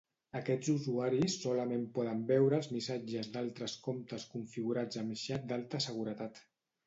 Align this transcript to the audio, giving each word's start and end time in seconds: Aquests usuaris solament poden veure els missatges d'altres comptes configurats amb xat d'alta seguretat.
Aquests 0.37 0.69
usuaris 0.71 1.35
solament 1.41 1.83
poden 1.97 2.23
veure 2.31 2.57
els 2.61 2.71
missatges 2.77 3.29
d'altres 3.35 3.75
comptes 3.89 4.27
configurats 4.33 5.01
amb 5.03 5.19
xat 5.25 5.45
d'alta 5.53 5.83
seguretat. 5.89 6.43